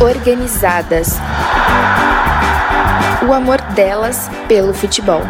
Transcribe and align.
Organizadas. 0.00 1.18
O 3.28 3.32
amor 3.32 3.60
delas 3.74 4.30
pelo 4.48 4.72
futebol. 4.72 5.22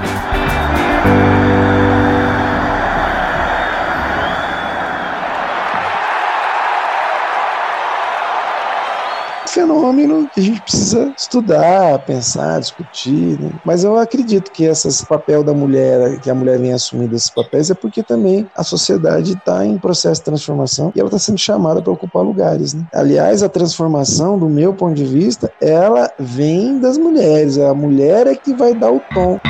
Fenômeno 9.89 10.29
que 10.33 10.41
a 10.41 10.43
gente 10.43 10.61
precisa 10.61 11.13
estudar, 11.17 11.99
pensar, 12.01 12.61
discutir. 12.61 13.41
Né? 13.41 13.51
Mas 13.65 13.85
eu 13.85 13.99
acredito 13.99 14.51
que 14.51 14.65
esse 14.65 15.07
papel 15.07 15.43
da 15.43 15.55
mulher, 15.55 16.21
que 16.21 16.31
a 16.31 16.35
mulher 16.35 16.59
vem 16.59 16.73
assumindo 16.73 17.15
esses 17.15 17.31
papéis, 17.31 17.71
é 17.71 17.75
porque 17.75 18.03
também 18.03 18.47
a 18.57 18.63
sociedade 18.63 19.33
está 19.33 19.65
em 19.65 19.79
processo 19.79 20.21
de 20.21 20.25
transformação 20.25 20.93
e 20.95 21.01
ela 21.01 21.09
está 21.09 21.19
sendo 21.19 21.39
chamada 21.39 21.81
para 21.81 21.93
ocupar 21.93 22.23
lugares. 22.23 22.75
Né? 22.75 22.85
Aliás, 22.93 23.43
a 23.43 23.49
transformação, 23.49 24.39
do 24.39 24.49
meu 24.49 24.75
ponto 24.75 24.95
de 24.95 25.05
vista, 25.05 25.51
ela 25.61 26.11
vem 26.19 26.79
das 26.79 26.99
mulheres. 26.99 27.59
A 27.59 27.75
mulher 27.75 28.27
é 28.27 28.35
que 28.35 28.55
vai 28.55 28.75
dar 28.75 28.93
o 28.93 29.01
tom. 29.15 29.41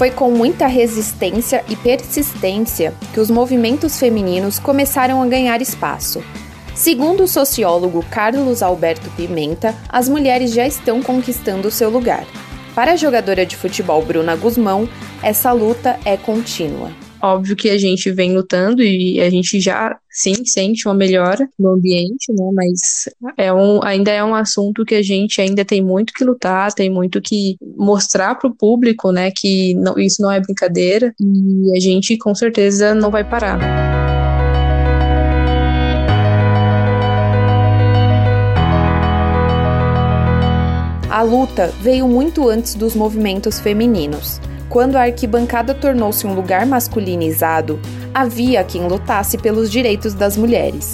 Foi 0.00 0.10
com 0.10 0.30
muita 0.30 0.66
resistência 0.66 1.62
e 1.68 1.76
persistência 1.76 2.94
que 3.12 3.20
os 3.20 3.30
movimentos 3.30 3.98
femininos 3.98 4.58
começaram 4.58 5.22
a 5.22 5.26
ganhar 5.26 5.60
espaço. 5.60 6.24
Segundo 6.74 7.24
o 7.24 7.28
sociólogo 7.28 8.02
Carlos 8.10 8.62
Alberto 8.62 9.10
Pimenta, 9.10 9.74
as 9.90 10.08
mulheres 10.08 10.54
já 10.54 10.66
estão 10.66 11.02
conquistando 11.02 11.70
seu 11.70 11.90
lugar. 11.90 12.24
Para 12.74 12.92
a 12.92 12.96
jogadora 12.96 13.44
de 13.44 13.58
futebol 13.58 14.02
Bruna 14.02 14.34
Guzmão, 14.36 14.88
essa 15.22 15.52
luta 15.52 16.00
é 16.06 16.16
contínua. 16.16 16.90
Óbvio 17.22 17.54
que 17.54 17.68
a 17.68 17.76
gente 17.76 18.10
vem 18.10 18.34
lutando 18.34 18.82
e 18.82 19.20
a 19.20 19.28
gente 19.28 19.60
já 19.60 19.98
sim 20.10 20.44
sente 20.44 20.88
uma 20.88 20.94
melhora 20.94 21.46
no 21.58 21.74
ambiente, 21.74 22.32
né? 22.32 22.50
Mas 22.54 22.80
é 23.36 23.52
um, 23.52 23.82
ainda 23.84 24.10
é 24.10 24.24
um 24.24 24.34
assunto 24.34 24.86
que 24.86 24.94
a 24.94 25.02
gente 25.02 25.38
ainda 25.40 25.62
tem 25.62 25.82
muito 25.82 26.14
que 26.14 26.24
lutar, 26.24 26.72
tem 26.72 26.88
muito 26.88 27.20
que 27.20 27.56
mostrar 27.76 28.36
para 28.36 28.48
o 28.48 28.54
público, 28.54 29.12
né? 29.12 29.30
Que 29.36 29.74
não, 29.74 29.98
isso 29.98 30.22
não 30.22 30.32
é 30.32 30.40
brincadeira 30.40 31.14
e 31.20 31.76
a 31.76 31.80
gente 31.80 32.16
com 32.16 32.34
certeza 32.34 32.94
não 32.94 33.10
vai 33.10 33.22
parar. 33.22 33.58
A 41.10 41.22
luta 41.22 41.66
veio 41.82 42.08
muito 42.08 42.48
antes 42.48 42.74
dos 42.74 42.94
movimentos 42.94 43.60
femininos. 43.60 44.40
Quando 44.70 44.94
a 44.94 45.02
arquibancada 45.02 45.74
tornou-se 45.74 46.24
um 46.24 46.32
lugar 46.32 46.64
masculinizado, 46.64 47.80
havia 48.14 48.62
quem 48.62 48.86
lutasse 48.86 49.36
pelos 49.36 49.68
direitos 49.68 50.14
das 50.14 50.36
mulheres. 50.36 50.92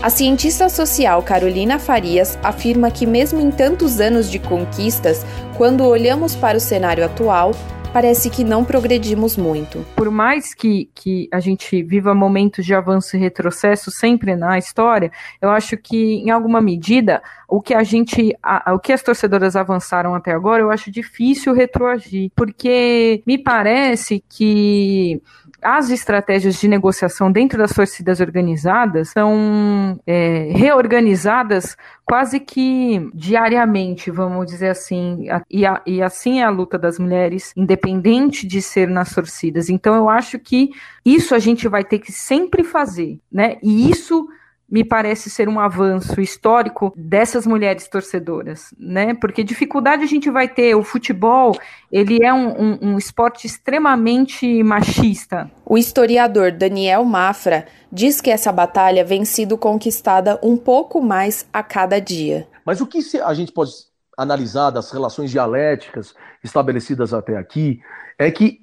A 0.00 0.08
cientista 0.08 0.68
social 0.68 1.20
Carolina 1.24 1.80
Farias 1.80 2.38
afirma 2.40 2.88
que, 2.88 3.04
mesmo 3.04 3.40
em 3.40 3.50
tantos 3.50 3.98
anos 3.98 4.30
de 4.30 4.38
conquistas, 4.38 5.26
quando 5.56 5.84
olhamos 5.84 6.36
para 6.36 6.56
o 6.56 6.60
cenário 6.60 7.04
atual, 7.04 7.50
parece 7.96 8.28
que 8.28 8.44
não 8.44 8.62
progredimos 8.62 9.38
muito. 9.38 9.82
Por 9.96 10.10
mais 10.10 10.52
que, 10.52 10.90
que 10.94 11.30
a 11.32 11.40
gente 11.40 11.82
viva 11.82 12.14
momentos 12.14 12.66
de 12.66 12.74
avanço 12.74 13.16
e 13.16 13.18
retrocesso 13.18 13.90
sempre 13.90 14.36
na 14.36 14.58
história, 14.58 15.10
eu 15.40 15.48
acho 15.48 15.78
que, 15.78 16.16
em 16.16 16.28
alguma 16.28 16.60
medida, 16.60 17.22
o 17.48 17.58
que 17.58 17.72
a 17.72 17.82
gente, 17.82 18.36
a, 18.42 18.74
o 18.74 18.78
que 18.78 18.92
as 18.92 19.02
torcedoras 19.02 19.56
avançaram 19.56 20.14
até 20.14 20.30
agora, 20.32 20.60
eu 20.60 20.70
acho 20.70 20.90
difícil 20.90 21.54
retroagir, 21.54 22.30
porque 22.36 23.22
me 23.26 23.38
parece 23.38 24.22
que 24.28 25.22
as 25.66 25.90
estratégias 25.90 26.60
de 26.60 26.68
negociação 26.68 27.32
dentro 27.32 27.58
das 27.58 27.72
torcidas 27.72 28.20
organizadas 28.20 29.08
são 29.08 29.98
é, 30.06 30.52
reorganizadas 30.52 31.76
quase 32.04 32.38
que 32.38 33.10
diariamente, 33.12 34.08
vamos 34.08 34.46
dizer 34.46 34.68
assim, 34.68 35.26
e, 35.50 35.66
a, 35.66 35.82
e 35.84 36.00
assim 36.00 36.38
é 36.38 36.44
a 36.44 36.50
luta 36.50 36.78
das 36.78 37.00
mulheres, 37.00 37.52
independente 37.56 38.46
de 38.46 38.62
ser 38.62 38.86
nas 38.86 39.12
torcidas. 39.12 39.68
Então 39.68 39.96
eu 39.96 40.08
acho 40.08 40.38
que 40.38 40.70
isso 41.04 41.34
a 41.34 41.40
gente 41.40 41.66
vai 41.66 41.82
ter 41.82 41.98
que 41.98 42.12
sempre 42.12 42.62
fazer, 42.62 43.18
né? 43.30 43.56
E 43.60 43.90
isso 43.90 44.28
me 44.68 44.84
parece 44.84 45.30
ser 45.30 45.48
um 45.48 45.60
avanço 45.60 46.20
histórico 46.20 46.92
dessas 46.96 47.46
mulheres 47.46 47.88
torcedoras, 47.88 48.74
né? 48.78 49.14
Porque 49.14 49.44
dificuldade 49.44 50.02
a 50.02 50.06
gente 50.06 50.30
vai 50.30 50.48
ter. 50.48 50.74
O 50.74 50.82
futebol, 50.82 51.56
ele 51.90 52.24
é 52.24 52.32
um, 52.32 52.48
um, 52.48 52.78
um 52.82 52.98
esporte 52.98 53.46
extremamente 53.46 54.62
machista. 54.62 55.50
O 55.64 55.78
historiador 55.78 56.52
Daniel 56.52 57.04
Mafra 57.04 57.66
diz 57.90 58.20
que 58.20 58.30
essa 58.30 58.50
batalha 58.50 59.04
vem 59.04 59.24
sido 59.24 59.56
conquistada 59.56 60.38
um 60.42 60.56
pouco 60.56 61.00
mais 61.00 61.46
a 61.52 61.62
cada 61.62 62.00
dia. 62.00 62.48
Mas 62.64 62.80
o 62.80 62.86
que 62.86 63.00
a 63.22 63.34
gente 63.34 63.52
pode 63.52 63.72
analisar 64.16 64.70
das 64.70 64.90
relações 64.90 65.30
dialéticas 65.30 66.14
estabelecidas 66.42 67.12
até 67.12 67.36
aqui 67.36 67.80
é 68.18 68.30
que 68.30 68.60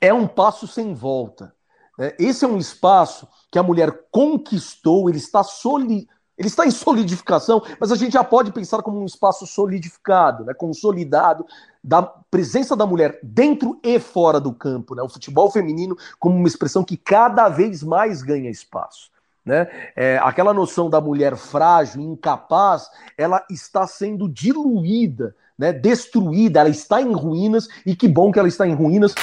é 0.00 0.12
um 0.12 0.26
passo 0.26 0.66
sem 0.66 0.92
volta. 0.92 1.52
Né? 1.98 2.14
Esse 2.18 2.44
é 2.44 2.48
um 2.48 2.56
espaço 2.56 3.26
que 3.50 3.58
a 3.58 3.62
mulher 3.62 4.06
conquistou, 4.10 5.10
ele 5.10 5.18
está 5.18 5.42
soli... 5.42 6.08
ele 6.38 6.48
está 6.48 6.64
em 6.64 6.70
solidificação, 6.70 7.60
mas 7.80 7.90
a 7.90 7.96
gente 7.96 8.12
já 8.12 8.22
pode 8.22 8.52
pensar 8.52 8.80
como 8.82 9.00
um 9.00 9.04
espaço 9.04 9.46
solidificado, 9.46 10.44
né, 10.44 10.54
consolidado 10.54 11.44
da 11.82 12.02
presença 12.02 12.76
da 12.76 12.86
mulher 12.86 13.18
dentro 13.22 13.80
e 13.82 13.98
fora 13.98 14.38
do 14.38 14.52
campo, 14.52 14.94
né, 14.94 15.02
o 15.02 15.08
futebol 15.08 15.50
feminino 15.50 15.96
como 16.20 16.36
uma 16.36 16.46
expressão 16.46 16.84
que 16.84 16.96
cada 16.96 17.48
vez 17.48 17.82
mais 17.82 18.22
ganha 18.22 18.50
espaço. 18.50 19.10
Né? 19.44 19.66
É, 19.96 20.18
aquela 20.22 20.52
noção 20.52 20.90
da 20.90 21.00
mulher 21.00 21.34
frágil, 21.34 22.02
incapaz, 22.02 22.90
ela 23.16 23.42
está 23.50 23.86
sendo 23.86 24.28
diluída, 24.28 25.34
né, 25.58 25.72
destruída, 25.72 26.60
ela 26.60 26.68
está 26.68 27.00
em 27.00 27.12
ruínas, 27.12 27.66
e 27.84 27.96
que 27.96 28.06
bom 28.06 28.30
que 28.30 28.38
ela 28.38 28.46
está 28.46 28.68
em 28.68 28.74
ruínas, 28.74 29.14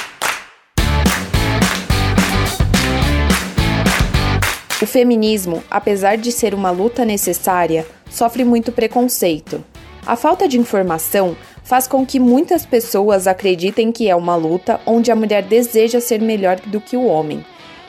O 4.86 4.88
feminismo, 4.88 5.64
apesar 5.68 6.16
de 6.16 6.32
ser 6.32 6.54
uma 6.54 6.70
luta 6.70 7.04
necessária, 7.04 7.88
sofre 8.08 8.44
muito 8.44 8.72
preconceito. 8.72 9.66
A 10.06 10.16
falta 10.16 10.48
de 10.48 10.60
informação 10.60 11.36
faz 11.64 11.88
com 11.88 12.06
que 12.06 12.20
muitas 12.20 12.68
pessoas 12.68 13.26
acreditem 13.26 13.92
que 13.92 14.08
é 14.08 14.16
uma 14.16 14.36
luta 14.36 14.80
onde 14.86 15.12
a 15.12 15.16
mulher 15.16 15.42
deseja 15.42 16.00
ser 16.00 16.22
melhor 16.22 16.60
do 16.68 16.80
que 16.80 16.96
o 16.96 17.04
homem. 17.04 17.44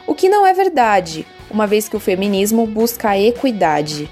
O 0.06 0.14
que 0.14 0.26
não 0.26 0.46
é 0.46 0.54
verdade, 0.54 1.26
uma 1.50 1.66
vez 1.66 1.86
que 1.86 1.96
o 1.96 2.00
feminismo 2.00 2.66
busca 2.66 3.10
a 3.10 3.20
equidade. 3.20 4.08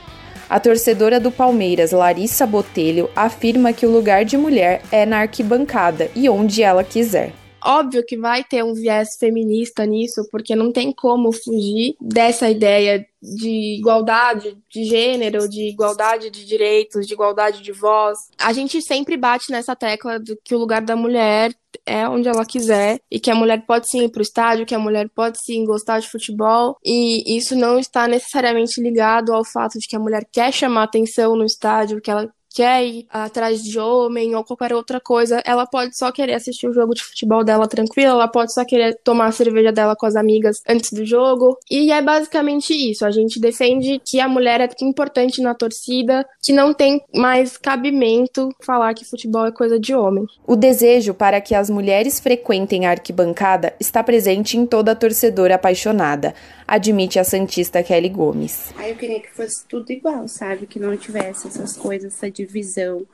A 0.46 0.60
torcedora 0.60 1.18
do 1.18 1.30
Palmeiras, 1.30 1.90
Larissa 1.90 2.46
Botelho, 2.46 3.08
afirma 3.16 3.72
que 3.72 3.86
o 3.86 3.90
lugar 3.90 4.26
de 4.26 4.36
mulher 4.36 4.82
é 4.92 5.06
na 5.06 5.20
arquibancada 5.20 6.10
e 6.14 6.28
onde 6.28 6.62
ela 6.62 6.84
quiser. 6.84 7.32
Óbvio 7.64 8.04
que 8.06 8.16
vai 8.16 8.44
ter 8.44 8.62
um 8.62 8.74
viés 8.74 9.16
feminista 9.18 9.86
nisso, 9.86 10.26
porque 10.30 10.54
não 10.54 10.70
tem 10.70 10.92
como 10.92 11.32
fugir 11.32 11.96
dessa 12.00 12.50
ideia 12.50 13.06
de 13.22 13.78
igualdade 13.78 14.58
de 14.70 14.84
gênero, 14.84 15.48
de 15.48 15.70
igualdade 15.70 16.28
de 16.30 16.44
direitos, 16.44 17.06
de 17.06 17.14
igualdade 17.14 17.62
de 17.62 17.72
voz. 17.72 18.18
A 18.38 18.52
gente 18.52 18.82
sempre 18.82 19.16
bate 19.16 19.50
nessa 19.50 19.74
tecla 19.74 20.20
de 20.20 20.36
que 20.44 20.54
o 20.54 20.58
lugar 20.58 20.82
da 20.82 20.94
mulher 20.94 21.54
é 21.86 22.08
onde 22.08 22.28
ela 22.28 22.44
quiser 22.44 23.00
e 23.10 23.18
que 23.18 23.30
a 23.30 23.34
mulher 23.34 23.64
pode 23.66 23.88
sim 23.88 24.04
ir 24.04 24.10
para 24.10 24.20
o 24.20 24.22
estádio, 24.22 24.66
que 24.66 24.74
a 24.74 24.78
mulher 24.78 25.08
pode 25.14 25.38
sim 25.42 25.64
gostar 25.64 26.00
de 26.00 26.08
futebol 26.08 26.76
e 26.84 27.36
isso 27.36 27.56
não 27.56 27.78
está 27.78 28.06
necessariamente 28.06 28.80
ligado 28.80 29.32
ao 29.32 29.44
fato 29.44 29.78
de 29.78 29.86
que 29.88 29.96
a 29.96 30.00
mulher 30.00 30.26
quer 30.30 30.52
chamar 30.52 30.84
atenção 30.84 31.34
no 31.34 31.44
estádio, 31.44 32.00
que 32.00 32.10
ela 32.10 32.30
quer 32.54 32.86
ir 32.86 33.06
atrás 33.10 33.62
de 33.62 33.78
homem 33.78 34.34
ou 34.36 34.44
qualquer 34.44 34.72
outra 34.72 35.00
coisa, 35.00 35.42
ela 35.44 35.66
pode 35.66 35.98
só 35.98 36.12
querer 36.12 36.34
assistir 36.34 36.68
o 36.68 36.72
jogo 36.72 36.94
de 36.94 37.02
futebol 37.02 37.42
dela 37.42 37.66
tranquila, 37.66 38.12
ela 38.12 38.28
pode 38.28 38.54
só 38.54 38.64
querer 38.64 38.96
tomar 39.02 39.26
a 39.26 39.32
cerveja 39.32 39.72
dela 39.72 39.96
com 39.96 40.06
as 40.06 40.14
amigas 40.14 40.62
antes 40.68 40.92
do 40.92 41.04
jogo. 41.04 41.58
E 41.68 41.90
é 41.90 42.00
basicamente 42.00 42.72
isso. 42.72 43.04
A 43.04 43.10
gente 43.10 43.40
defende 43.40 44.00
que 44.04 44.20
a 44.20 44.28
mulher 44.28 44.60
é 44.60 44.68
importante 44.82 45.42
na 45.42 45.54
torcida, 45.54 46.24
que 46.40 46.52
não 46.52 46.72
tem 46.72 47.02
mais 47.12 47.56
cabimento 47.56 48.50
falar 48.62 48.94
que 48.94 49.04
futebol 49.04 49.46
é 49.46 49.52
coisa 49.52 49.78
de 49.78 49.94
homem. 49.94 50.24
O 50.46 50.54
desejo 50.54 51.12
para 51.12 51.40
que 51.40 51.54
as 51.54 51.68
mulheres 51.68 52.20
frequentem 52.20 52.86
a 52.86 52.90
arquibancada 52.90 53.74
está 53.80 54.02
presente 54.02 54.56
em 54.56 54.64
toda 54.64 54.94
torcedora 54.94 55.56
apaixonada, 55.56 56.34
admite 56.68 57.18
a 57.18 57.24
santista 57.24 57.82
Kelly 57.82 58.08
Gomes. 58.08 58.72
Aí 58.76 58.90
eu 58.90 58.96
queria 58.96 59.20
que 59.20 59.30
fosse 59.32 59.66
tudo 59.66 59.90
igual, 59.90 60.28
sabe? 60.28 60.66
Que 60.66 60.78
não 60.78 60.96
tivesse 60.96 61.48
essas 61.48 61.76
coisas, 61.76 62.14
essa 62.14 62.30
divisão, 62.44 63.06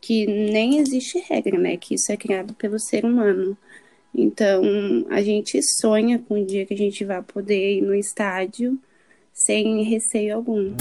que 0.00 0.26
nem 0.26 0.78
existe 0.78 1.18
regra, 1.28 1.58
né? 1.58 1.76
Que 1.76 1.94
isso 1.94 2.10
é 2.12 2.16
criado 2.16 2.54
pelo 2.54 2.78
ser 2.78 3.04
humano. 3.04 3.56
Então, 4.14 4.62
a 5.10 5.20
gente 5.22 5.62
sonha 5.62 6.18
com 6.18 6.40
o 6.40 6.44
dia 6.44 6.66
que 6.66 6.74
a 6.74 6.76
gente 6.76 7.04
vai 7.04 7.22
poder 7.22 7.78
ir 7.78 7.82
no 7.82 7.94
estádio 7.94 8.78
sem 9.32 9.84
receio 9.84 10.34
algum. 10.34 10.74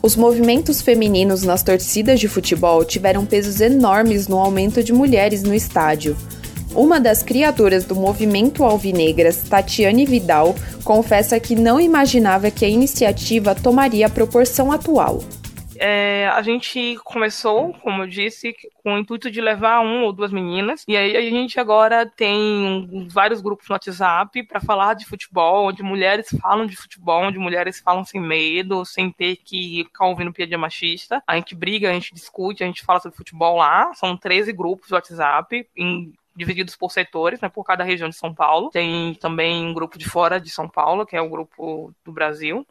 Os 0.00 0.14
movimentos 0.14 0.80
femininos 0.80 1.42
nas 1.42 1.62
torcidas 1.62 2.20
de 2.20 2.28
futebol 2.28 2.84
tiveram 2.84 3.26
pesos 3.26 3.60
enormes 3.60 4.28
no 4.28 4.38
aumento 4.38 4.82
de 4.82 4.92
mulheres 4.92 5.42
no 5.42 5.52
estádio. 5.52 6.16
Uma 6.74 7.00
das 7.00 7.22
criadoras 7.22 7.84
do 7.84 7.96
movimento 7.96 8.62
Alvinegras, 8.62 9.48
Tatiane 9.48 10.04
Vidal, 10.04 10.54
confessa 10.84 11.40
que 11.40 11.56
não 11.56 11.80
imaginava 11.80 12.50
que 12.50 12.64
a 12.64 12.68
iniciativa 12.68 13.54
tomaria 13.54 14.06
a 14.06 14.10
proporção 14.10 14.70
atual. 14.70 15.20
É, 15.80 16.28
a 16.28 16.42
gente 16.42 16.98
começou, 17.04 17.72
como 17.74 18.02
eu 18.02 18.06
disse, 18.06 18.54
com 18.82 18.94
o 18.94 18.98
intuito 18.98 19.30
de 19.30 19.40
levar 19.40 19.80
um 19.80 20.02
ou 20.02 20.12
duas 20.12 20.32
meninas. 20.32 20.84
E 20.88 20.96
aí 20.96 21.16
a 21.16 21.20
gente 21.20 21.58
agora 21.60 22.04
tem 22.04 23.06
vários 23.08 23.40
grupos 23.40 23.68
no 23.68 23.74
WhatsApp 23.74 24.42
para 24.42 24.60
falar 24.60 24.94
de 24.94 25.06
futebol, 25.06 25.68
onde 25.68 25.82
mulheres 25.82 26.28
falam 26.42 26.66
de 26.66 26.76
futebol, 26.76 27.22
onde 27.22 27.38
mulheres 27.38 27.80
falam 27.80 28.04
sem 28.04 28.20
medo, 28.20 28.84
sem 28.84 29.10
ter 29.10 29.36
que 29.36 29.84
ficar 29.84 30.06
ouvindo 30.06 30.32
piadinha 30.32 30.58
machista. 30.58 31.22
A 31.26 31.36
gente 31.36 31.54
briga, 31.54 31.88
a 31.88 31.92
gente 31.92 32.12
discute, 32.12 32.64
a 32.64 32.66
gente 32.66 32.84
fala 32.84 33.00
sobre 33.00 33.16
futebol 33.16 33.56
lá. 33.56 33.92
São 33.94 34.16
13 34.16 34.52
grupos 34.52 34.88
do 34.88 34.94
WhatsApp, 34.94 35.66
em 35.76 36.12
divididos 36.38 36.76
por 36.76 36.90
setores, 36.92 37.40
né, 37.40 37.48
por 37.48 37.64
cada 37.64 37.82
região 37.82 38.08
de 38.08 38.14
São 38.14 38.32
Paulo. 38.32 38.70
Tem 38.70 39.14
também 39.14 39.66
um 39.66 39.74
grupo 39.74 39.98
de 39.98 40.08
fora 40.08 40.40
de 40.40 40.48
São 40.48 40.68
Paulo, 40.68 41.04
que 41.04 41.16
é 41.16 41.20
o 41.20 41.28
grupo 41.28 41.92
do 42.04 42.12
Brasil. 42.12 42.66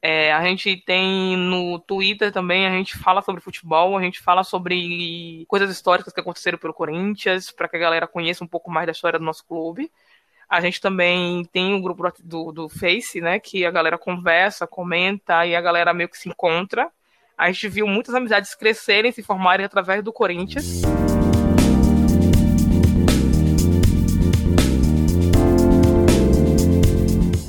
É, 0.00 0.32
a 0.32 0.42
gente 0.44 0.76
tem 0.76 1.36
no 1.36 1.80
Twitter 1.80 2.30
também, 2.30 2.66
a 2.66 2.70
gente 2.70 2.96
fala 2.96 3.20
sobre 3.20 3.40
futebol, 3.40 3.98
a 3.98 4.02
gente 4.02 4.20
fala 4.20 4.44
sobre 4.44 5.44
coisas 5.48 5.68
históricas 5.70 6.12
que 6.12 6.20
aconteceram 6.20 6.56
pelo 6.56 6.72
Corinthians, 6.72 7.50
para 7.50 7.68
que 7.68 7.76
a 7.76 7.80
galera 7.80 8.06
conheça 8.06 8.44
um 8.44 8.46
pouco 8.46 8.70
mais 8.70 8.86
da 8.86 8.92
história 8.92 9.18
do 9.18 9.24
nosso 9.24 9.44
clube. 9.44 9.90
A 10.48 10.60
gente 10.60 10.80
também 10.80 11.44
tem 11.46 11.74
um 11.74 11.82
grupo 11.82 12.12
do, 12.22 12.52
do 12.52 12.68
Face, 12.68 13.20
né, 13.20 13.40
que 13.40 13.66
a 13.66 13.70
galera 13.70 13.98
conversa, 13.98 14.66
comenta 14.66 15.44
e 15.44 15.56
a 15.56 15.60
galera 15.60 15.92
meio 15.92 16.08
que 16.08 16.18
se 16.18 16.28
encontra. 16.28 16.88
A 17.36 17.50
gente 17.50 17.68
viu 17.68 17.88
muitas 17.88 18.14
amizades 18.14 18.54
crescerem, 18.54 19.10
se 19.10 19.22
formarem 19.22 19.66
através 19.66 20.04
do 20.04 20.12
Corinthians. 20.12 20.82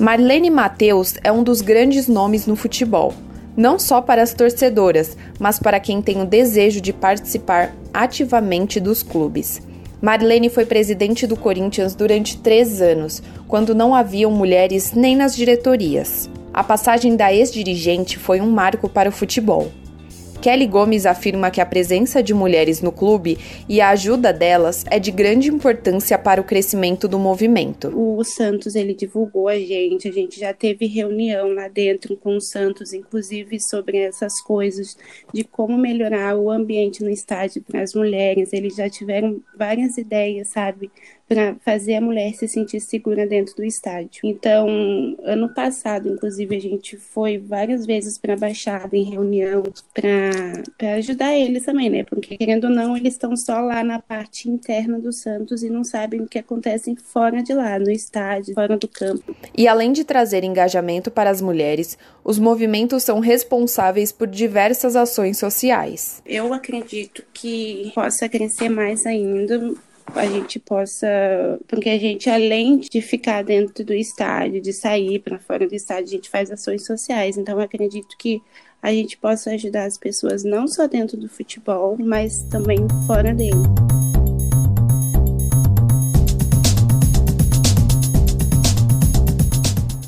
Marlene 0.04 0.50
Mateus 0.50 1.14
é 1.24 1.32
um 1.32 1.42
dos 1.42 1.62
grandes 1.62 2.08
nomes 2.08 2.46
no 2.46 2.54
futebol, 2.54 3.14
não 3.56 3.78
só 3.78 4.02
para 4.02 4.22
as 4.22 4.34
torcedoras, 4.34 5.16
mas 5.38 5.58
para 5.58 5.80
quem 5.80 6.02
tem 6.02 6.20
o 6.20 6.26
desejo 6.26 6.78
de 6.78 6.92
participar 6.92 7.74
ativamente 7.90 8.78
dos 8.78 9.02
clubes. 9.02 9.62
Marlene 10.02 10.50
foi 10.50 10.66
presidente 10.66 11.26
do 11.26 11.38
Corinthians 11.38 11.94
durante 11.94 12.36
três 12.36 12.82
anos, 12.82 13.22
quando 13.48 13.74
não 13.74 13.94
haviam 13.94 14.30
mulheres 14.30 14.92
nem 14.92 15.16
nas 15.16 15.34
diretorias. 15.34 16.28
A 16.52 16.62
passagem 16.62 17.16
da 17.16 17.32
ex-dirigente 17.32 18.18
foi 18.18 18.42
um 18.42 18.50
marco 18.50 18.90
para 18.90 19.08
o 19.08 19.12
futebol. 19.12 19.72
Kelly 20.44 20.66
Gomes 20.66 21.06
afirma 21.06 21.50
que 21.50 21.58
a 21.58 21.64
presença 21.64 22.22
de 22.22 22.34
mulheres 22.34 22.82
no 22.82 22.92
clube 22.92 23.38
e 23.66 23.80
a 23.80 23.88
ajuda 23.88 24.30
delas 24.30 24.84
é 24.90 24.98
de 24.98 25.10
grande 25.10 25.48
importância 25.48 26.18
para 26.18 26.38
o 26.38 26.44
crescimento 26.44 27.08
do 27.08 27.18
movimento. 27.18 27.88
O 27.98 28.22
Santos 28.22 28.74
ele 28.74 28.92
divulgou 28.92 29.48
a 29.48 29.58
gente, 29.58 30.06
a 30.06 30.12
gente 30.12 30.38
já 30.38 30.52
teve 30.52 30.84
reunião 30.84 31.54
lá 31.54 31.66
dentro 31.68 32.14
com 32.14 32.36
o 32.36 32.42
Santos, 32.42 32.92
inclusive 32.92 33.58
sobre 33.58 33.96
essas 33.96 34.38
coisas 34.42 34.98
de 35.32 35.44
como 35.44 35.78
melhorar 35.78 36.36
o 36.36 36.50
ambiente 36.50 37.02
no 37.02 37.08
estádio 37.08 37.62
para 37.62 37.80
as 37.80 37.94
mulheres. 37.94 38.52
Eles 38.52 38.76
já 38.76 38.90
tiveram 38.90 39.40
várias 39.56 39.96
ideias, 39.96 40.48
sabe, 40.48 40.90
para 41.28 41.56
fazer 41.64 41.94
a 41.94 42.00
mulher 42.00 42.32
se 42.34 42.46
sentir 42.46 42.80
segura 42.80 43.26
dentro 43.26 43.56
do 43.56 43.64
estádio. 43.64 44.20
Então, 44.24 44.66
ano 45.22 45.52
passado, 45.54 46.08
inclusive, 46.08 46.54
a 46.54 46.60
gente 46.60 46.96
foi 46.96 47.38
várias 47.38 47.86
vezes 47.86 48.18
para 48.18 48.34
a 48.34 48.36
Baixada 48.36 48.96
em 48.96 49.04
reunião 49.04 49.62
para 49.92 50.94
ajudar 50.96 51.34
eles 51.34 51.64
também, 51.64 51.88
né? 51.88 52.04
Porque, 52.04 52.36
querendo 52.36 52.64
ou 52.64 52.70
não, 52.70 52.96
eles 52.96 53.14
estão 53.14 53.36
só 53.36 53.60
lá 53.60 53.82
na 53.82 54.00
parte 54.00 54.50
interna 54.50 54.98
do 54.98 55.12
Santos 55.12 55.62
e 55.62 55.70
não 55.70 55.82
sabem 55.82 56.20
o 56.20 56.26
que 56.26 56.38
acontece 56.38 56.94
fora 56.96 57.42
de 57.42 57.54
lá, 57.54 57.78
no 57.78 57.90
estádio, 57.90 58.54
fora 58.54 58.76
do 58.76 58.88
campo. 58.88 59.34
E 59.56 59.66
além 59.66 59.92
de 59.92 60.04
trazer 60.04 60.44
engajamento 60.44 61.10
para 61.10 61.30
as 61.30 61.40
mulheres, 61.40 61.96
os 62.22 62.38
movimentos 62.38 63.02
são 63.02 63.20
responsáveis 63.20 64.12
por 64.12 64.26
diversas 64.26 64.94
ações 64.96 65.38
sociais. 65.38 66.22
Eu 66.26 66.52
acredito 66.52 67.24
que 67.32 67.90
possa 67.94 68.28
crescer 68.28 68.68
mais 68.68 69.06
ainda 69.06 69.74
a 70.14 70.26
gente 70.26 70.58
possa. 70.58 71.06
Porque 71.66 71.88
a 71.88 71.98
gente, 71.98 72.30
além 72.30 72.78
de 72.78 73.00
ficar 73.00 73.42
dentro 73.42 73.84
do 73.84 73.92
estádio, 73.92 74.60
de 74.60 74.72
sair 74.72 75.18
para 75.18 75.38
fora 75.38 75.66
do 75.66 75.74
estádio, 75.74 76.04
a 76.04 76.10
gente 76.10 76.30
faz 76.30 76.50
ações 76.50 76.84
sociais. 76.86 77.36
Então, 77.36 77.58
acredito 77.58 78.16
que 78.18 78.42
a 78.82 78.92
gente 78.92 79.16
possa 79.16 79.50
ajudar 79.50 79.84
as 79.84 79.96
pessoas 79.96 80.44
não 80.44 80.68
só 80.68 80.86
dentro 80.86 81.16
do 81.16 81.28
futebol, 81.28 81.96
mas 81.98 82.42
também 82.50 82.78
fora 83.06 83.34
dele. 83.34 83.52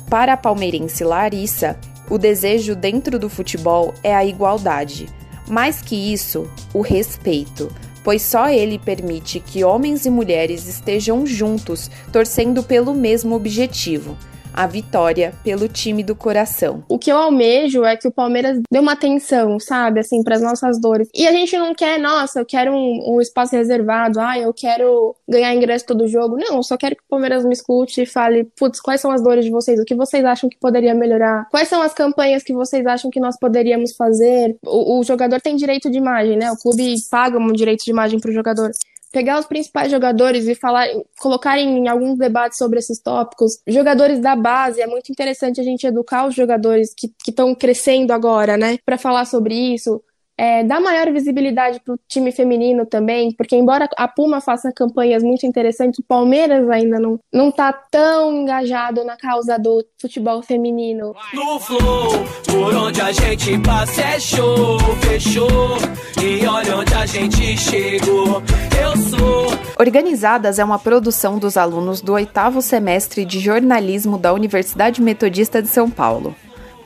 Para 0.09 0.33
a 0.33 0.37
palmeirense 0.37 1.03
Larissa, 1.03 1.77
o 2.09 2.17
desejo 2.17 2.75
dentro 2.75 3.19
do 3.19 3.29
futebol 3.29 3.93
é 4.01 4.15
a 4.15 4.23
igualdade. 4.23 5.07
Mais 5.49 5.81
que 5.81 6.13
isso, 6.13 6.49
o 6.73 6.81
respeito 6.81 7.69
pois 8.07 8.21
só 8.21 8.47
ele 8.47 8.79
permite 8.79 9.41
que 9.41 9.65
homens 9.65 10.05
e 10.05 10.09
mulheres 10.09 10.65
estejam 10.65 11.25
juntos, 11.25 11.91
torcendo 12.09 12.63
pelo 12.63 12.93
mesmo 12.93 13.35
objetivo 13.35 14.17
a 14.57 14.65
vitória 14.65 15.35
pelo 15.43 15.67
time 15.67 16.03
do 16.03 16.15
coração. 16.15 16.83
O 16.89 16.97
que 16.97 17.11
eu 17.11 17.17
almejo 17.17 17.85
é 17.85 17.95
que 17.95 18.07
o 18.07 18.11
Palmeiras 18.11 18.59
dê 18.71 18.79
uma 18.79 18.93
atenção, 18.93 19.59
sabe, 19.59 19.99
assim, 19.99 20.23
para 20.23 20.35
as 20.35 20.41
nossas 20.41 20.81
dores. 20.81 21.07
E 21.13 21.27
a 21.27 21.31
gente 21.31 21.55
não 21.55 21.75
quer, 21.75 21.99
nossa, 21.99 22.39
eu 22.39 22.45
quero 22.45 22.73
um, 22.73 23.17
um, 23.17 23.21
espaço 23.21 23.55
reservado, 23.55 24.19
ah, 24.19 24.35
eu 24.39 24.51
quero 24.51 25.15
ganhar 25.29 25.53
ingresso 25.53 25.85
todo 25.85 26.07
jogo. 26.07 26.37
Não, 26.37 26.55
eu 26.55 26.63
só 26.63 26.75
quero 26.75 26.95
que 26.95 27.03
o 27.03 27.07
Palmeiras 27.07 27.45
me 27.45 27.53
escute 27.53 28.01
e 28.01 28.05
fale, 28.07 28.45
putz, 28.57 28.81
quais 28.81 28.99
são 28.99 29.11
as 29.11 29.21
dores 29.21 29.45
de 29.45 29.51
vocês? 29.51 29.79
O 29.79 29.85
que 29.85 29.93
vocês 29.93 30.25
acham 30.25 30.49
que 30.49 30.57
poderia 30.57 30.95
melhorar? 30.95 31.47
Quais 31.51 31.67
são 31.67 31.79
as 31.83 31.93
campanhas 31.93 32.41
que 32.41 32.53
vocês 32.53 32.83
acham 32.87 33.11
que 33.11 33.19
nós 33.19 33.37
poderíamos 33.37 33.95
fazer? 33.95 34.57
O, 34.65 34.99
o 34.99 35.03
jogador 35.03 35.39
tem 35.39 35.55
direito 35.55 35.87
de 35.87 35.99
imagem, 35.99 36.35
né? 36.35 36.51
O 36.51 36.57
clube 36.57 36.95
paga 37.11 37.37
um 37.37 37.53
direito 37.53 37.85
de 37.85 37.91
imagem 37.91 38.19
para 38.19 38.31
o 38.31 38.33
jogador 38.33 38.71
pegar 39.11 39.39
os 39.39 39.45
principais 39.45 39.91
jogadores 39.91 40.47
e 40.47 40.55
falar, 40.55 40.87
colocarem 41.19 41.77
em 41.77 41.87
alguns 41.87 42.17
debates 42.17 42.57
sobre 42.57 42.79
esses 42.79 42.99
tópicos. 43.01 43.59
Jogadores 43.67 44.19
da 44.19 44.35
base, 44.35 44.81
é 44.81 44.87
muito 44.87 45.11
interessante 45.11 45.59
a 45.59 45.63
gente 45.63 45.85
educar 45.85 46.27
os 46.27 46.35
jogadores 46.35 46.93
que 46.95 47.11
estão 47.27 47.53
crescendo 47.55 48.11
agora, 48.11 48.57
né, 48.57 48.77
para 48.85 48.97
falar 48.97 49.25
sobre 49.25 49.55
isso 49.55 50.01
é, 50.37 50.63
dar 50.63 50.79
maior 50.79 51.11
visibilidade 51.11 51.79
para 51.79 51.95
o 51.95 51.99
time 52.07 52.31
feminino 52.31 52.85
também, 52.85 53.31
porque 53.31 53.55
embora 53.55 53.89
a 53.97 54.07
Puma 54.07 54.39
faça 54.39 54.71
campanhas 54.71 55.23
muito 55.23 55.45
interessantes, 55.45 55.99
o 55.99 56.03
Palmeiras 56.03 56.69
ainda 56.69 56.99
não, 56.99 57.19
não 57.33 57.51
tá 57.51 57.73
tão 57.73 58.33
engajado 58.33 59.03
na 59.03 59.17
causa 59.17 59.57
do 59.57 59.83
futebol 59.99 60.43
feminino. 60.43 61.15
No 61.33 61.59
flow, 61.59 62.11
por 62.45 62.75
onde 62.75 63.01
a 63.01 63.11
gente 63.11 63.57
passa 63.59 64.01
é 64.01 64.19
show, 64.19 64.77
fechou, 65.01 65.77
e 66.23 66.45
olha 66.45 66.77
onde 66.77 66.93
a 66.93 67.05
gente 67.05 67.57
chegou, 67.57 68.43
eu 68.79 68.95
sou. 68.97 69.47
Organizadas 69.79 70.59
é 70.59 70.63
uma 70.63 70.77
produção 70.77 71.39
dos 71.39 71.57
alunos 71.57 72.01
do 72.01 72.13
oitavo 72.13 72.61
semestre 72.61 73.25
de 73.25 73.39
jornalismo 73.39 74.17
da 74.17 74.33
Universidade 74.33 75.01
Metodista 75.01 75.61
de 75.61 75.67
São 75.67 75.89
Paulo. 75.89 76.35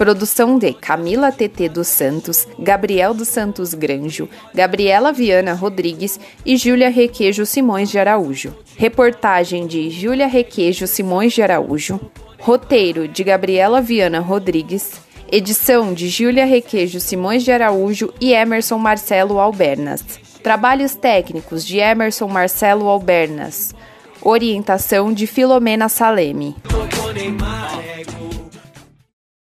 Produção 0.02 0.58
de 0.58 0.74
Camila 0.74 1.32
TT 1.32 1.70
dos 1.70 1.88
Santos, 1.88 2.48
Gabriel 2.58 3.14
dos 3.14 3.28
Santos 3.28 3.76
Granjo, 3.76 4.28
Gabriela 4.52 5.14
Viana 5.14 5.54
Rodrigues 5.54 6.20
e 6.44 6.58
Júlia 6.58 6.90
Requejo 6.90 7.46
Simões 7.46 7.92
de 7.92 8.00
Araújo. 8.00 8.52
Reportagem 8.76 9.68
de 9.68 9.92
Júlia 9.92 10.26
Requejo 10.26 10.88
Simões 10.88 11.34
de 11.34 11.44
Araújo. 11.44 12.00
Roteiro 12.40 13.08
de 13.08 13.24
Gabriela 13.24 13.80
Viana 13.80 14.20
Rodrigues. 14.20 14.94
Edição 15.32 15.94
de 15.94 16.10
Júlia 16.10 16.46
Requejo 16.46 17.00
Simões 17.00 17.44
de 17.44 17.52
Araújo 17.52 18.12
e 18.20 18.34
Emerson 18.34 18.80
Marcelo 18.80 19.40
Albernas. 19.40 20.04
Trabalhos 20.42 20.96
técnicos 20.96 21.64
de 21.64 21.78
Emerson 21.78 22.28
Marcelo 22.28 22.88
Albernas. 22.88 23.76
Orientação 24.20 25.14
de 25.14 25.28
Filomena 25.28 25.88
Saleme. 25.88 26.56